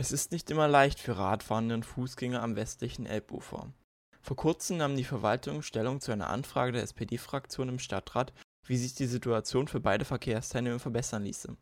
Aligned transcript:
Es 0.00 0.12
ist 0.12 0.30
nicht 0.30 0.48
immer 0.48 0.68
leicht 0.68 1.00
für 1.00 1.18
Radfahrende 1.18 1.74
und 1.74 1.84
Fußgänger 1.84 2.40
am 2.40 2.54
westlichen 2.54 3.04
Elbufer. 3.04 3.72
Vor 4.22 4.36
kurzem 4.36 4.76
nahm 4.76 4.96
die 4.96 5.02
Verwaltung 5.02 5.62
Stellung 5.62 6.00
zu 6.00 6.12
einer 6.12 6.30
Anfrage 6.30 6.70
der 6.70 6.84
SPD-Fraktion 6.84 7.68
im 7.68 7.80
Stadtrat, 7.80 8.32
wie 8.64 8.76
sich 8.76 8.94
die 8.94 9.06
Situation 9.06 9.66
für 9.66 9.80
beide 9.80 10.04
Verkehrsteilnehmer 10.04 10.78
verbessern 10.78 11.24
ließe. 11.24 11.56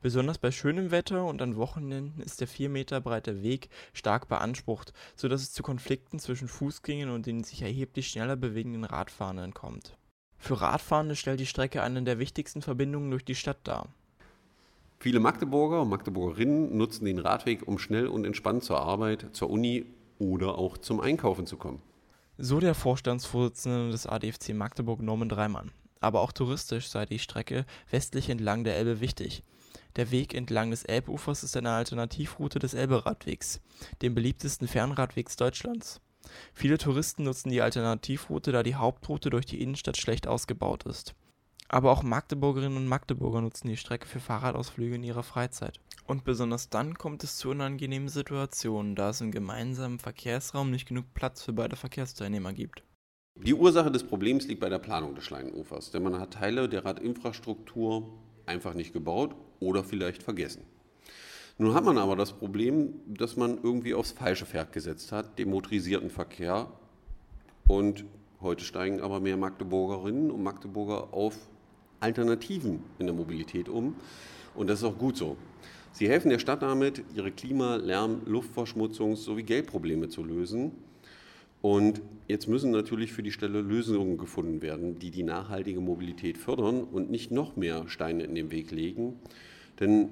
Besonders 0.00 0.38
bei 0.38 0.50
schönem 0.50 0.90
Wetter 0.90 1.24
und 1.26 1.40
an 1.40 1.54
Wochenenden 1.54 2.20
ist 2.20 2.40
der 2.40 2.48
vier 2.48 2.70
Meter 2.70 3.00
breite 3.00 3.44
Weg 3.44 3.68
stark 3.92 4.26
beansprucht, 4.26 4.92
so 5.14 5.28
dass 5.28 5.42
es 5.42 5.52
zu 5.52 5.62
Konflikten 5.62 6.18
zwischen 6.18 6.48
Fußgängern 6.48 7.10
und 7.10 7.26
den 7.26 7.44
sich 7.44 7.62
erheblich 7.62 8.08
schneller 8.08 8.34
bewegenden 8.34 8.82
Radfahrenden 8.82 9.54
kommt. 9.54 9.96
Für 10.38 10.60
Radfahrende 10.60 11.14
stellt 11.14 11.38
die 11.38 11.46
Strecke 11.46 11.84
eine 11.84 12.02
der 12.02 12.18
wichtigsten 12.18 12.62
Verbindungen 12.62 13.12
durch 13.12 13.24
die 13.24 13.36
Stadt 13.36 13.60
dar. 13.62 13.88
Viele 14.98 15.20
Magdeburger 15.20 15.82
und 15.82 15.90
Magdeburgerinnen 15.90 16.76
nutzen 16.76 17.04
den 17.04 17.18
Radweg, 17.18 17.68
um 17.68 17.78
schnell 17.78 18.06
und 18.06 18.24
entspannt 18.24 18.64
zur 18.64 18.80
Arbeit, 18.80 19.26
zur 19.32 19.50
Uni 19.50 19.86
oder 20.18 20.56
auch 20.56 20.78
zum 20.78 21.00
Einkaufen 21.00 21.46
zu 21.46 21.56
kommen. 21.56 21.82
So 22.38 22.60
der 22.60 22.74
Vorstandsvorsitzende 22.74 23.90
des 23.90 24.06
ADFC 24.06 24.54
Magdeburg 24.54 25.00
Norman 25.00 25.28
Dreimann. 25.28 25.70
Aber 26.00 26.20
auch 26.20 26.32
touristisch 26.32 26.88
sei 26.88 27.06
die 27.06 27.18
Strecke 27.18 27.64
westlich 27.90 28.30
entlang 28.30 28.64
der 28.64 28.76
Elbe 28.76 29.00
wichtig. 29.00 29.42
Der 29.96 30.10
Weg 30.10 30.34
entlang 30.34 30.70
des 30.70 30.84
Elbufers 30.84 31.42
ist 31.42 31.56
eine 31.56 31.70
Alternativroute 31.70 32.58
des 32.58 32.74
Elberadwegs, 32.74 33.60
dem 34.02 34.14
beliebtesten 34.14 34.68
Fernradwegs 34.68 35.36
Deutschlands. 35.36 36.00
Viele 36.52 36.76
Touristen 36.76 37.24
nutzen 37.24 37.50
die 37.50 37.62
Alternativroute, 37.62 38.52
da 38.52 38.62
die 38.62 38.74
Hauptroute 38.74 39.30
durch 39.30 39.46
die 39.46 39.62
Innenstadt 39.62 39.96
schlecht 39.96 40.26
ausgebaut 40.26 40.84
ist. 40.84 41.14
Aber 41.68 41.90
auch 41.90 42.02
Magdeburgerinnen 42.02 42.76
und 42.76 42.86
Magdeburger 42.86 43.40
nutzen 43.40 43.68
die 43.68 43.76
Strecke 43.76 44.06
für 44.06 44.20
Fahrradausflüge 44.20 44.94
in 44.96 45.02
ihrer 45.02 45.22
Freizeit. 45.22 45.80
Und 46.06 46.24
besonders 46.24 46.68
dann 46.68 46.94
kommt 46.94 47.24
es 47.24 47.36
zu 47.36 47.50
unangenehmen 47.50 48.08
Situationen, 48.08 48.94
da 48.94 49.10
es 49.10 49.20
im 49.20 49.32
gemeinsamen 49.32 49.98
Verkehrsraum 49.98 50.70
nicht 50.70 50.86
genug 50.86 51.06
Platz 51.14 51.42
für 51.42 51.52
beide 51.52 51.74
Verkehrsteilnehmer 51.74 52.52
gibt. 52.52 52.84
Die 53.34 53.54
Ursache 53.54 53.90
des 53.90 54.04
Problems 54.04 54.46
liegt 54.46 54.60
bei 54.60 54.68
der 54.68 54.78
Planung 54.78 55.14
des 55.14 55.24
Schleinufers, 55.24 55.90
denn 55.90 56.02
man 56.02 56.18
hat 56.18 56.34
Teile 56.34 56.68
der 56.68 56.84
Radinfrastruktur 56.84 58.08
einfach 58.46 58.74
nicht 58.74 58.92
gebaut 58.92 59.34
oder 59.60 59.84
vielleicht 59.84 60.22
vergessen. 60.22 60.62
Nun 61.58 61.74
hat 61.74 61.84
man 61.84 61.98
aber 61.98 62.16
das 62.16 62.32
Problem, 62.32 62.94
dass 63.06 63.36
man 63.36 63.58
irgendwie 63.62 63.94
aufs 63.94 64.12
falsche 64.12 64.46
Pferd 64.46 64.72
gesetzt 64.72 65.10
hat, 65.10 65.38
den 65.38 65.50
motorisierten 65.50 66.10
Verkehr. 66.10 66.68
Und 67.66 68.04
heute 68.40 68.64
steigen 68.64 69.00
aber 69.00 69.20
mehr 69.20 69.36
Magdeburgerinnen 69.36 70.30
und 70.30 70.42
Magdeburger 70.42 71.12
auf 71.12 71.36
Alternativen 72.00 72.80
in 72.98 73.06
der 73.06 73.14
Mobilität 73.14 73.68
um. 73.68 73.96
Und 74.54 74.68
das 74.68 74.80
ist 74.80 74.84
auch 74.84 74.98
gut 74.98 75.16
so. 75.16 75.36
Sie 75.92 76.08
helfen 76.08 76.30
der 76.30 76.38
Stadt 76.38 76.62
damit, 76.62 77.02
ihre 77.14 77.30
Klima-, 77.30 77.76
Lärm-, 77.76 78.20
Luftverschmutzungs- 78.26 79.16
sowie 79.16 79.42
Geldprobleme 79.42 80.08
zu 80.08 80.24
lösen. 80.24 80.72
Und 81.62 82.02
jetzt 82.28 82.48
müssen 82.48 82.70
natürlich 82.70 83.12
für 83.12 83.22
die 83.22 83.32
Stelle 83.32 83.60
Lösungen 83.60 84.18
gefunden 84.18 84.62
werden, 84.62 84.98
die 84.98 85.10
die 85.10 85.22
nachhaltige 85.22 85.80
Mobilität 85.80 86.38
fördern 86.38 86.84
und 86.84 87.10
nicht 87.10 87.30
noch 87.30 87.56
mehr 87.56 87.88
Steine 87.88 88.24
in 88.24 88.34
den 88.34 88.50
Weg 88.50 88.70
legen. 88.70 89.18
Denn 89.80 90.10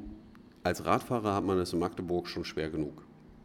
als 0.63 0.87
Radfahrer 0.87 1.35
hat 1.35 1.45
man 1.45 1.59
es 1.59 1.73
in 1.73 1.79
Magdeburg 1.79 2.29
schon 2.29 2.45
schwer 2.45 2.71
genug. 2.71 3.05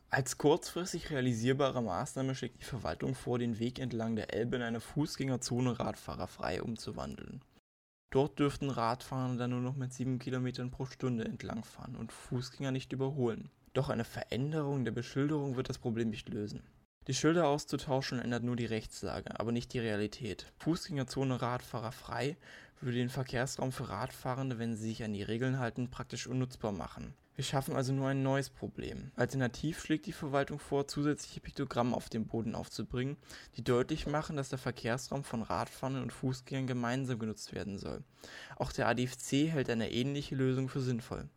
Als 0.09 0.37
kurzfristig 0.37 1.11
realisierbare 1.11 1.83
Maßnahme 1.83 2.33
schlägt 2.33 2.61
die 2.61 2.65
Verwaltung 2.65 3.13
vor, 3.13 3.37
den 3.37 3.59
Weg 3.59 3.77
entlang 3.77 4.15
der 4.15 4.33
Elbe 4.33 4.55
in 4.55 4.63
eine 4.63 4.79
Fußgängerzone 4.79 5.79
radfahrerfrei 5.79 6.63
umzuwandeln. 6.63 7.41
Dort 8.11 8.39
dürften 8.39 8.71
Radfahrer 8.71 9.35
dann 9.35 9.51
nur 9.51 9.61
noch 9.61 9.75
mit 9.75 9.93
7 9.93 10.17
km 10.17 10.69
pro 10.71 10.85
Stunde 10.85 11.25
entlangfahren 11.25 11.95
und 11.95 12.11
Fußgänger 12.11 12.71
nicht 12.71 12.91
überholen. 12.91 13.49
Doch 13.73 13.89
eine 13.89 14.03
Veränderung 14.03 14.83
der 14.83 14.91
Beschilderung 14.91 15.55
wird 15.55 15.69
das 15.69 15.77
Problem 15.77 16.09
nicht 16.09 16.27
lösen. 16.29 16.63
Die 17.07 17.13
Schilder 17.13 17.47
auszutauschen 17.47 18.19
ändert 18.19 18.43
nur 18.43 18.55
die 18.55 18.65
Rechtslage, 18.65 19.39
aber 19.39 19.51
nicht 19.51 19.73
die 19.73 19.79
Realität. 19.79 20.45
Fußgängerzone 20.59 21.41
Radfahrer 21.41 21.91
frei 21.91 22.37
würde 22.81 22.97
den 22.97 23.09
Verkehrsraum 23.09 23.71
für 23.71 23.89
Radfahrende, 23.89 24.59
wenn 24.59 24.75
sie 24.75 24.89
sich 24.89 25.03
an 25.03 25.13
die 25.13 25.23
Regeln 25.23 25.59
halten, 25.59 25.89
praktisch 25.89 26.27
unnutzbar 26.27 26.71
machen. 26.71 27.13
Wir 27.39 27.45
schaffen 27.45 27.75
also 27.77 27.93
nur 27.93 28.09
ein 28.09 28.21
neues 28.21 28.49
Problem. 28.49 29.11
Alternativ 29.15 29.79
schlägt 29.79 30.07
die 30.07 30.11
Verwaltung 30.11 30.59
vor, 30.59 30.89
zusätzliche 30.89 31.39
Piktogramme 31.39 31.95
auf 31.95 32.09
dem 32.09 32.27
Boden 32.27 32.53
aufzubringen, 32.53 33.15
die 33.55 33.63
deutlich 33.63 34.07
machen, 34.07 34.35
dass 34.35 34.49
der 34.49 34.59
Verkehrsraum 34.59 35.23
von 35.23 35.41
Radfahrern 35.41 36.01
und 36.01 36.11
Fußgängern 36.11 36.67
gemeinsam 36.67 37.17
genutzt 37.17 37.53
werden 37.53 37.77
soll. 37.77 38.03
Auch 38.57 38.73
der 38.73 38.89
ADFC 38.89 39.47
hält 39.47 39.69
eine 39.69 39.89
ähnliche 39.89 40.35
Lösung 40.35 40.67
für 40.67 40.81
sinnvoll. 40.81 41.29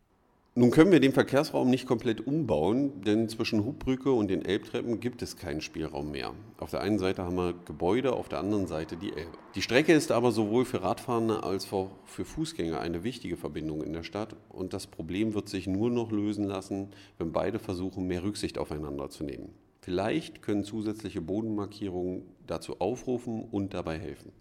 Nun 0.55 0.69
können 0.69 0.91
wir 0.91 0.99
den 0.99 1.13
Verkehrsraum 1.13 1.71
nicht 1.71 1.87
komplett 1.87 2.27
umbauen, 2.27 3.01
denn 3.01 3.27
zwischen 3.27 3.65
Hubbrücke 3.65 4.11
und 4.11 4.27
den 4.27 4.45
Elbtreppen 4.45 4.99
gibt 4.99 5.23
es 5.23 5.35
keinen 5.35 5.61
Spielraum 5.61 6.11
mehr. 6.11 6.35
Auf 6.59 6.69
der 6.69 6.81
einen 6.81 6.99
Seite 6.99 7.23
haben 7.23 7.37
wir 7.37 7.55
Gebäude, 7.65 8.13
auf 8.13 8.29
der 8.29 8.37
anderen 8.37 8.67
Seite 8.67 8.95
die 8.95 9.13
Elbe. 9.13 9.31
Die 9.55 9.63
Strecke 9.63 9.93
ist 9.93 10.11
aber 10.11 10.31
sowohl 10.31 10.65
für 10.65 10.83
Radfahrende 10.83 11.41
als 11.41 11.73
auch 11.73 11.89
für 12.05 12.23
Fußgänger 12.23 12.79
eine 12.79 13.03
wichtige 13.03 13.35
Verbindung 13.35 13.81
in 13.81 13.93
der 13.93 14.03
Stadt 14.03 14.35
und 14.49 14.73
das 14.73 14.85
Problem 14.85 15.33
wird 15.33 15.49
sich 15.49 15.65
nur 15.65 15.89
noch 15.89 16.11
lösen 16.11 16.45
lassen, 16.45 16.89
wenn 17.17 17.31
beide 17.31 17.57
versuchen, 17.57 18.05
mehr 18.05 18.21
Rücksicht 18.21 18.59
aufeinander 18.59 19.09
zu 19.09 19.23
nehmen. 19.23 19.49
Vielleicht 19.81 20.43
können 20.43 20.63
zusätzliche 20.63 21.21
Bodenmarkierungen 21.21 22.21
dazu 22.45 22.79
aufrufen 22.79 23.43
und 23.49 23.73
dabei 23.73 23.97
helfen. 23.97 24.31